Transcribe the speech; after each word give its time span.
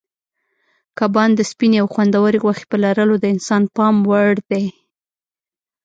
کبان 0.99 1.29
د 1.35 1.39
سپینې 1.51 1.77
او 1.81 1.87
خوندورې 1.93 2.39
غوښې 2.43 2.65
په 2.71 2.77
لرلو 2.83 3.15
د 3.19 3.25
انسان 3.35 3.63
پام 3.75 3.95
وړ 4.09 4.35
دي. 4.51 4.65